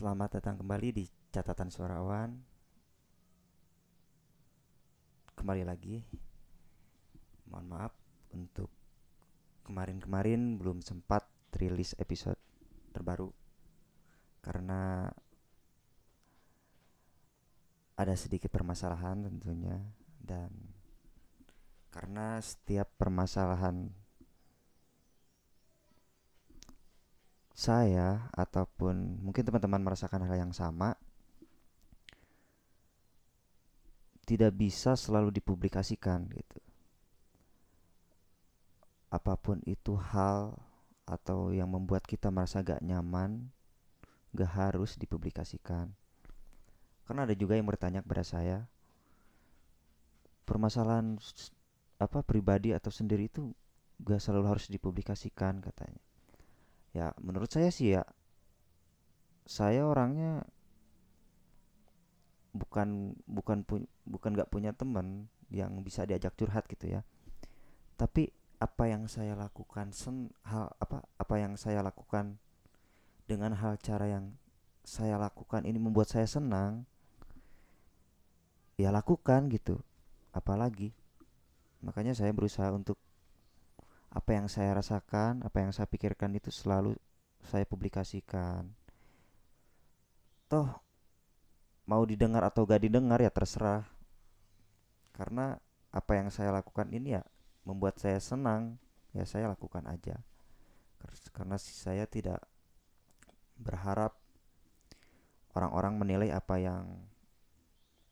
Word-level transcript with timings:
Selamat 0.00 0.40
datang 0.40 0.56
kembali 0.56 0.96
di 0.96 1.04
catatan 1.28 1.68
suara 1.68 2.00
awan. 2.00 2.32
Kembali 5.36 5.60
lagi. 5.60 6.00
Mohon 7.44 7.66
maaf 7.68 7.92
untuk 8.32 8.72
kemarin-kemarin 9.68 10.56
belum 10.56 10.80
sempat 10.80 11.28
rilis 11.52 11.92
episode 12.00 12.40
terbaru 12.96 13.28
karena 14.40 15.12
ada 17.92 18.16
sedikit 18.16 18.48
permasalahan 18.48 19.28
tentunya 19.28 19.84
dan 20.16 20.48
karena 21.92 22.40
setiap 22.40 22.88
permasalahan 22.96 23.92
saya 27.60 28.32
ataupun 28.32 29.20
mungkin 29.20 29.44
teman-teman 29.44 29.84
merasakan 29.84 30.24
hal 30.24 30.48
yang 30.48 30.54
sama 30.56 30.96
tidak 34.24 34.56
bisa 34.56 34.96
selalu 34.96 35.28
dipublikasikan 35.28 36.24
gitu. 36.32 36.60
Apa 39.12 39.36
pun 39.36 39.60
itu 39.68 39.92
hal 39.92 40.56
atau 41.04 41.52
yang 41.52 41.68
membuat 41.68 42.06
kita 42.08 42.32
merasa 42.32 42.64
gak 42.64 42.80
nyaman, 42.80 43.52
gak 44.32 44.50
harus 44.56 44.96
dipublikasikan. 44.96 45.92
Karena 47.04 47.26
ada 47.28 47.34
juga 47.34 47.58
yang 47.58 47.66
bertanya 47.66 48.00
kepada 48.06 48.24
saya, 48.24 48.58
permasalahan 50.46 51.18
apa 51.98 52.24
pribadi 52.24 52.72
atau 52.72 52.88
sendiri 52.88 53.28
itu 53.28 53.52
gak 54.00 54.22
selalu 54.22 54.56
harus 54.56 54.70
dipublikasikan 54.70 55.58
katanya 55.60 56.00
ya 56.90 57.14
menurut 57.22 57.50
saya 57.50 57.70
sih 57.70 57.94
ya 57.94 58.02
saya 59.46 59.86
orangnya 59.86 60.46
bukan 62.50 63.14
bukan 63.26 63.62
pu, 63.62 63.86
bukan 64.06 64.34
nggak 64.34 64.50
punya 64.50 64.74
teman 64.74 65.30
yang 65.50 65.74
bisa 65.82 66.06
diajak 66.06 66.34
curhat 66.38 66.66
gitu 66.70 66.98
ya. 66.98 67.02
Tapi 67.98 68.30
apa 68.60 68.84
yang 68.86 69.08
saya 69.08 69.34
lakukan 69.34 69.90
sen 69.94 70.30
hal 70.44 70.70
apa 70.78 71.02
apa 71.16 71.34
yang 71.40 71.56
saya 71.56 71.80
lakukan 71.80 72.36
dengan 73.26 73.56
hal 73.56 73.78
cara 73.80 74.06
yang 74.10 74.36
saya 74.84 75.16
lakukan 75.16 75.64
ini 75.64 75.78
membuat 75.78 76.10
saya 76.10 76.26
senang 76.26 76.86
ya 78.78 78.90
lakukan 78.90 79.50
gitu. 79.50 79.82
Apalagi 80.30 80.94
makanya 81.82 82.14
saya 82.14 82.30
berusaha 82.34 82.70
untuk 82.70 82.98
apa 84.10 84.30
yang 84.34 84.50
saya 84.50 84.74
rasakan, 84.74 85.46
apa 85.46 85.62
yang 85.62 85.70
saya 85.70 85.86
pikirkan 85.86 86.34
itu 86.34 86.50
selalu 86.50 86.98
saya 87.46 87.62
publikasikan. 87.62 88.66
Toh 90.50 90.66
mau 91.86 92.02
didengar 92.02 92.42
atau 92.42 92.66
gak 92.66 92.82
didengar 92.82 93.22
ya 93.22 93.30
terserah. 93.30 93.86
Karena 95.14 95.54
apa 95.94 96.12
yang 96.18 96.30
saya 96.34 96.50
lakukan 96.50 96.90
ini 96.90 97.18
ya 97.18 97.22
membuat 97.62 98.02
saya 98.02 98.18
senang, 98.18 98.78
ya 99.14 99.22
saya 99.22 99.46
lakukan 99.46 99.86
aja. 99.86 100.18
Karena 101.30 101.54
saya 101.58 102.04
tidak 102.10 102.42
berharap 103.58 104.18
orang-orang 105.54 105.94
menilai 105.98 106.30
apa 106.34 106.58
yang 106.58 106.84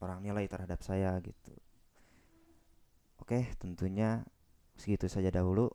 orang 0.00 0.24
nilai 0.24 0.48
terhadap 0.48 0.80
saya 0.80 1.16
gitu. 1.20 1.52
Oke, 3.20 3.54
tentunya 3.60 4.24
segitu 4.74 5.06
saja 5.06 5.30
dahulu 5.30 5.70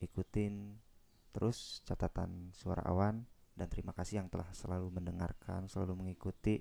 ikutin 0.00 0.76
terus 1.32 1.84
catatan 1.84 2.52
suara 2.56 2.84
awan 2.88 3.24
dan 3.56 3.72
terima 3.72 3.96
kasih 3.96 4.20
yang 4.20 4.28
telah 4.28 4.48
selalu 4.52 4.92
mendengarkan, 4.92 5.64
selalu 5.64 5.96
mengikuti 5.96 6.60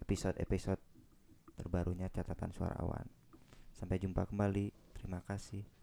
episode-episode 0.00 0.80
terbarunya 1.60 2.08
catatan 2.08 2.50
suara 2.56 2.72
awan. 2.80 3.04
Sampai 3.76 4.00
jumpa 4.00 4.24
kembali. 4.24 4.72
Terima 4.96 5.20
kasih. 5.20 5.81